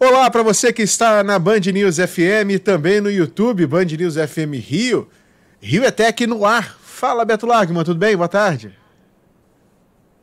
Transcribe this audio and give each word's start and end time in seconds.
Olá 0.00 0.30
para 0.30 0.42
você 0.42 0.72
que 0.72 0.82
está 0.82 1.22
na 1.22 1.38
Band 1.38 1.60
News 1.72 1.96
FM 1.96 2.52
e 2.52 2.58
também 2.58 3.00
no 3.00 3.10
YouTube 3.10 3.66
Band 3.66 3.84
News 3.84 4.14
FM 4.14 4.54
Rio. 4.54 5.08
Rio 5.60 5.84
é 5.84 5.90
Tech 5.90 6.26
no 6.26 6.44
ar. 6.44 6.78
Fala 6.80 7.24
Beto 7.24 7.46
Largman, 7.46 7.84
tudo 7.84 7.98
bem? 7.98 8.16
Boa 8.16 8.28
tarde. 8.28 8.76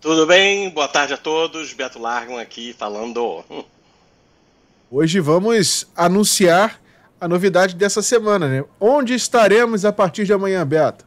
Tudo 0.01 0.25
bem? 0.27 0.69
Boa 0.69 0.87
tarde 0.87 1.13
a 1.13 1.17
todos. 1.17 1.73
Beto 1.73 1.99
Largman 1.99 2.39
aqui 2.39 2.75
falando. 2.77 3.43
Hoje 4.91 5.19
vamos 5.19 5.87
anunciar 5.95 6.79
a 7.19 7.27
novidade 7.27 7.75
dessa 7.75 8.01
semana, 8.01 8.47
né? 8.47 8.63
Onde 8.79 9.13
estaremos 9.13 9.85
a 9.85 9.91
partir 9.91 10.25
de 10.25 10.33
amanhã, 10.33 10.65
Beto? 10.65 11.04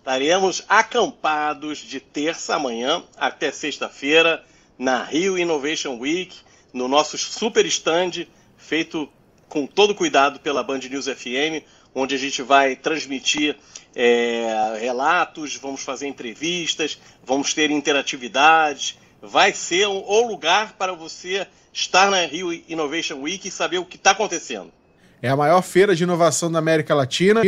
Estaremos 0.00 0.64
acampados 0.66 1.78
de 1.78 2.00
terça 2.00 2.56
amanhã 2.56 3.04
até 3.18 3.52
sexta-feira 3.52 4.42
na 4.78 5.04
Rio 5.04 5.38
Innovation 5.38 5.98
Week 5.98 6.34
no 6.72 6.88
nosso 6.88 7.18
super 7.18 7.66
stand, 7.66 8.26
feito 8.56 9.06
com 9.46 9.66
todo 9.66 9.94
cuidado 9.94 10.40
pela 10.40 10.64
Band 10.64 10.78
News 10.78 11.04
FM, 11.04 11.62
onde 11.94 12.14
a 12.14 12.18
gente 12.18 12.40
vai 12.40 12.74
transmitir 12.76 13.56
é, 13.94 14.78
relatos, 14.80 15.56
vamos 15.56 15.82
fazer 15.82 16.06
entrevistas, 16.06 16.98
vamos 17.22 17.52
ter 17.52 17.70
interatividade. 17.70 18.98
Vai 19.20 19.52
ser 19.52 19.86
o 19.86 20.26
lugar 20.26 20.76
para 20.78 20.94
você 20.94 21.46
estar 21.74 22.10
na 22.10 22.24
Rio 22.24 22.54
Innovation 22.70 23.20
Week 23.20 23.46
e 23.46 23.50
saber 23.50 23.76
o 23.76 23.84
que 23.84 23.96
está 23.96 24.12
acontecendo. 24.12 24.72
É 25.20 25.28
a 25.28 25.36
maior 25.36 25.60
feira 25.60 25.94
de 25.94 26.04
inovação 26.04 26.50
da 26.50 26.58
América 26.58 26.94
Latina. 26.94 27.42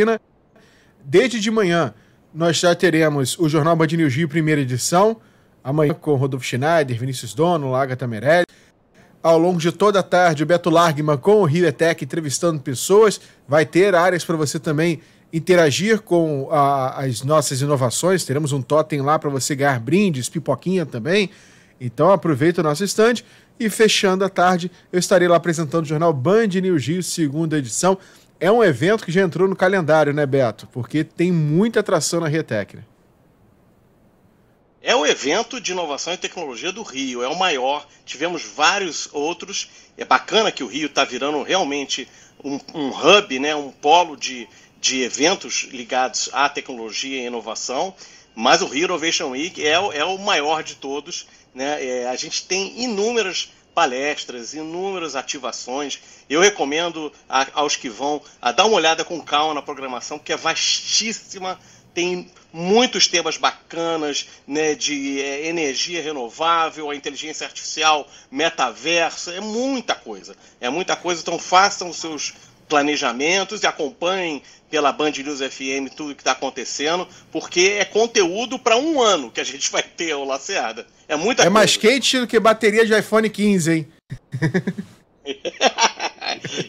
Desde 1.03 1.41
de 1.41 1.51
manhã, 1.51 1.95
nós 2.35 2.59
já 2.59 2.75
teremos 2.75 3.39
o 3.39 3.49
Jornal 3.49 3.77
Band 3.77 3.89
News 3.89 4.15
Rio, 4.15 4.29
primeira 4.29 4.61
edição. 4.61 5.17
Amanhã 5.63 5.95
com 5.95 6.15
Rodolfo 6.15 6.45
Schneider, 6.45 6.99
Vinícius 6.99 7.35
Dono, 7.35 7.71
Laga 7.71 7.95
Tamerelli 7.95 8.47
ao 9.23 9.39
longo 9.39 9.61
de 9.61 9.71
toda 9.71 10.01
a 10.01 10.03
tarde, 10.03 10.43
o 10.43 10.47
Beto 10.47 10.69
Largman 10.69 11.17
com 11.17 11.43
o 11.43 11.45
Rio 11.45 11.67
Etec 11.67 12.05
entrevistando 12.05 12.61
pessoas. 12.61 13.21
Vai 13.47 13.65
ter 13.65 13.95
áreas 13.95 14.25
para 14.25 14.37
você 14.37 14.59
também 14.59 15.01
interagir 15.33 16.01
com 16.01 16.49
a, 16.51 17.05
as 17.05 17.23
nossas 17.23 17.61
inovações. 17.61 18.25
Teremos 18.25 18.53
um 18.53 18.61
totem 18.61 19.01
lá 19.01 19.19
para 19.19 19.31
você 19.31 19.55
ganhar 19.55 19.79
brindes, 19.79 20.29
pipoquinha 20.29 20.85
também. 20.85 21.31
Então 21.81 22.11
aproveita 22.11 22.61
o 22.61 22.65
nosso 22.65 22.83
stand 22.85 23.23
e 23.59 23.71
fechando 23.71 24.25
a 24.25 24.29
tarde, 24.29 24.71
eu 24.93 24.99
estarei 24.99 25.29
lá 25.29 25.37
apresentando 25.37 25.85
o 25.85 25.89
jornal 25.89 26.13
Band 26.13 26.49
News 26.49 26.87
Rio, 26.87 27.03
segunda 27.03 27.59
edição. 27.59 27.97
É 28.43 28.51
um 28.51 28.65
evento 28.65 29.05
que 29.05 29.13
já 29.13 29.23
entrou 29.23 29.47
no 29.47 29.55
calendário, 29.55 30.13
né, 30.13 30.27
Beto? 30.27 30.67
Porque 30.73 31.05
tem 31.05 31.31
muita 31.31 31.79
atração 31.79 32.19
na 32.19 32.27
Rietec. 32.27 32.75
Né? 32.75 32.83
É 34.83 34.97
o 34.97 35.07
evento 35.07 35.61
de 35.61 35.71
inovação 35.71 36.13
e 36.13 36.17
tecnologia 36.17 36.73
do 36.73 36.83
Rio, 36.83 37.23
é 37.23 37.29
o 37.29 37.39
maior. 37.39 37.87
Tivemos 38.05 38.43
vários 38.43 39.09
outros. 39.13 39.71
É 39.97 40.05
bacana 40.05 40.51
que 40.51 40.65
o 40.65 40.67
Rio 40.67 40.87
está 40.87 41.05
virando 41.05 41.41
realmente 41.45 42.09
um, 42.43 42.59
um, 42.75 42.89
hub, 42.89 43.39
né, 43.39 43.55
um 43.55 43.71
polo 43.71 44.17
de, 44.17 44.49
de 44.81 45.05
eventos 45.05 45.69
ligados 45.71 46.29
à 46.33 46.49
tecnologia 46.49 47.23
e 47.23 47.27
inovação. 47.27 47.95
Mas 48.35 48.61
o 48.61 48.67
Rio 48.67 48.87
Innovation 48.87 49.31
Week 49.31 49.65
é, 49.65 49.75
é 49.75 50.05
o 50.05 50.19
maior 50.19 50.65
de 50.65 50.75
todos. 50.75 51.29
Né? 51.55 51.79
É, 51.81 52.09
a 52.09 52.17
gente 52.17 52.45
tem 52.45 52.83
inúmeras 52.83 53.53
palestras, 53.75 54.55
inúmeras 54.55 55.17
ativações. 55.17 55.99
Eu 56.29 56.41
recomendo 56.41 57.13
a, 57.29 57.47
aos 57.55 57.77
que 57.77 57.89
vão 57.89 58.23
a 58.41 58.53
dar 58.53 58.67
uma 58.67 58.77
olhada 58.77 59.05
com 59.05 59.21
calma 59.21 59.55
na 59.55 59.63
programação, 59.63 60.19
que 60.19 60.33
é 60.33 60.37
vastíssima 60.37 61.59
tem 61.95 62.31
muitos 62.53 63.07
temas 63.07 63.37
bacanas, 63.37 64.29
né, 64.47 64.75
de 64.75 65.21
é, 65.21 65.47
energia 65.47 66.03
renovável, 66.03 66.91
a 66.91 66.97
inteligência 66.97 67.47
artificial, 67.47 68.09
metaverso, 68.31 69.31
é 69.31 69.41
muita 69.41 69.95
coisa. 69.95 70.37
É 70.61 70.69
muita 70.69 70.97
coisa, 70.97 71.21
então 71.21 71.39
façam 71.39 71.91
os 71.91 71.97
seus 71.97 72.35
planejamentos 72.73 73.63
e 73.63 73.67
acompanhem 73.67 74.43
pela 74.71 74.91
Band 74.93 75.11
News 75.11 75.41
FM 75.41 75.93
tudo 75.95 76.15
que 76.15 76.23
está 76.23 76.33
acontecendo, 76.33 77.07
porque 77.31 77.77
é 77.79 77.85
conteúdo 77.85 78.59
para 78.59 78.79
um 78.79 78.99
ano 78.99 79.31
que 79.31 79.43
a 79.43 79.45
gente 79.45 79.71
vai 79.71 79.83
ter, 79.83 80.15
o 80.15 80.25
Lacerda. 80.25 80.87
É 81.07 81.15
muita 81.15 81.43
É 81.43 81.45
coisa. 81.45 81.51
mais 81.51 81.77
quente 81.77 82.19
do 82.19 82.27
que 82.27 82.41
bateria 82.41 82.87
de 82.87 82.99
iPhone 82.99 83.29
15, 83.29 83.71
hein? 83.71 83.87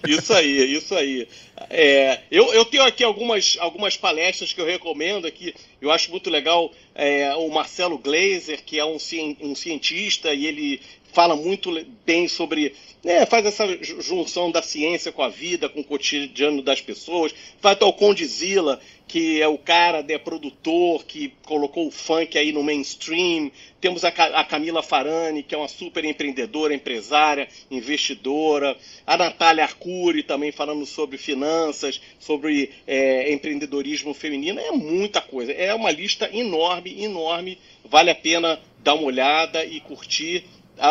isso 0.05 0.33
aí, 0.33 0.75
isso 0.75 0.93
aí. 0.93 1.25
É, 1.69 2.19
eu, 2.29 2.53
eu 2.53 2.65
tenho 2.65 2.83
aqui 2.83 3.01
algumas, 3.01 3.55
algumas 3.61 3.95
palestras 3.95 4.51
que 4.51 4.59
eu 4.59 4.65
recomendo 4.65 5.25
aqui. 5.25 5.55
Eu 5.81 5.89
acho 5.89 6.11
muito 6.11 6.29
legal 6.29 6.69
é, 6.93 7.33
o 7.35 7.47
Marcelo 7.49 7.97
Glazer, 7.97 8.61
que 8.65 8.77
é 8.77 8.83
um, 8.83 8.97
um 9.39 9.55
cientista 9.55 10.33
e 10.33 10.45
ele 10.45 10.81
fala 11.13 11.35
muito 11.35 11.71
bem 12.05 12.27
sobre. 12.27 12.75
Né, 13.03 13.25
faz 13.25 13.45
essa 13.45 13.65
junção 13.83 14.49
da 14.49 14.61
ciência 14.61 15.11
com 15.11 15.21
a 15.21 15.27
vida, 15.27 15.67
com 15.67 15.81
o 15.81 15.83
cotidiano 15.83 16.61
das 16.61 16.79
pessoas. 16.79 17.35
Até 17.61 17.83
o 17.83 17.91
Condizila, 17.91 18.79
que 19.07 19.41
é 19.41 19.47
o 19.47 19.57
cara, 19.57 20.01
né, 20.01 20.17
produtor, 20.17 21.03
que 21.03 21.33
colocou 21.43 21.87
o 21.87 21.91
funk 21.91 22.37
aí 22.37 22.53
no 22.53 22.63
mainstream. 22.63 23.51
Temos 23.81 24.05
a, 24.05 24.07
a 24.07 24.43
Camila 24.45 24.81
Farani, 24.81 25.43
que 25.43 25.53
é 25.53 25.57
uma 25.57 25.67
super 25.67 26.05
empreendedora, 26.05 26.73
empresária, 26.73 27.49
investidora. 27.69 28.77
A 29.05 29.17
Natália 29.17 29.65
Arcuri 29.65 30.23
também 30.23 30.53
falando 30.53 30.85
sobre 30.85 31.17
finanças, 31.17 32.01
sobre 32.17 32.71
é, 32.87 33.33
empreendedorismo 33.33 34.13
feminino. 34.13 34.61
É 34.61 34.71
muita 34.71 35.19
coisa. 35.19 35.51
É 35.51 35.73
uma 35.75 35.91
lista 35.91 36.29
enorme, 36.33 37.03
enorme. 37.03 37.59
Vale 37.83 38.09
a 38.09 38.15
pena 38.15 38.59
dar 38.79 38.93
uma 38.93 39.03
olhada 39.03 39.65
e 39.65 39.81
curtir 39.81 40.45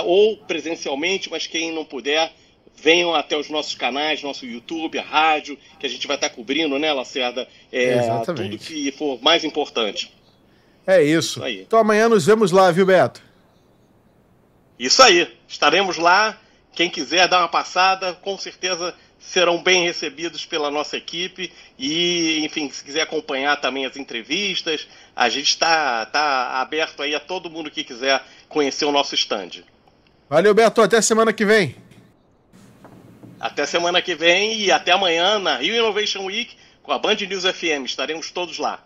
ou 0.04 0.36
presencialmente, 0.38 1.30
mas 1.30 1.46
quem 1.46 1.72
não 1.72 1.84
puder, 1.84 2.32
venham 2.74 3.14
até 3.14 3.36
os 3.36 3.48
nossos 3.48 3.74
canais, 3.74 4.22
nosso 4.22 4.46
YouTube, 4.46 4.98
a 4.98 5.02
rádio, 5.02 5.58
que 5.78 5.86
a 5.86 5.88
gente 5.88 6.06
vai 6.06 6.16
estar 6.16 6.30
cobrindo, 6.30 6.78
né, 6.78 6.92
Lacerda? 6.92 7.46
É, 7.70 8.00
tudo 8.24 8.58
que 8.58 8.90
for 8.92 9.20
mais 9.22 9.44
importante. 9.44 10.12
É 10.86 11.02
isso. 11.02 11.46
isso 11.46 11.62
então 11.62 11.78
amanhã 11.78 12.08
nos 12.08 12.26
vemos 12.26 12.50
lá, 12.50 12.70
viu, 12.70 12.86
Beto? 12.86 13.22
Isso 14.78 15.02
aí. 15.02 15.28
Estaremos 15.46 15.96
lá. 15.96 16.38
Quem 16.72 16.90
quiser 16.90 17.28
dar 17.28 17.40
uma 17.40 17.48
passada, 17.48 18.14
com 18.14 18.36
certeza 18.38 18.94
serão 19.22 19.62
bem 19.62 19.84
recebidos 19.84 20.44
pela 20.44 20.70
nossa 20.70 20.96
equipe 20.96 21.52
e, 21.78 22.44
enfim, 22.44 22.70
se 22.70 22.84
quiser 22.84 23.02
acompanhar 23.02 23.60
também 23.60 23.86
as 23.86 23.96
entrevistas, 23.96 24.86
a 25.14 25.28
gente 25.28 25.48
está 25.48 26.04
tá 26.06 26.60
aberto 26.60 27.02
aí 27.02 27.14
a 27.14 27.20
todo 27.20 27.48
mundo 27.48 27.70
que 27.70 27.84
quiser 27.84 28.22
conhecer 28.48 28.84
o 28.84 28.92
nosso 28.92 29.14
stand. 29.14 29.62
Valeu, 30.28 30.54
Beto. 30.54 30.82
Até 30.82 31.00
semana 31.00 31.32
que 31.32 31.44
vem. 31.44 31.76
Até 33.38 33.66
semana 33.66 34.00
que 34.00 34.14
vem 34.14 34.60
e 34.60 34.70
até 34.70 34.92
amanhã 34.92 35.38
na 35.38 35.56
Rio 35.56 35.74
Innovation 35.74 36.24
Week 36.24 36.56
com 36.82 36.92
a 36.92 36.98
Band 36.98 37.16
News 37.16 37.44
FM. 37.44 37.84
Estaremos 37.84 38.30
todos 38.30 38.58
lá. 38.58 38.84